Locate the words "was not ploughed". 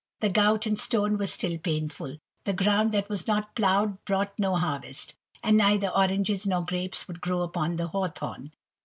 3.07-4.03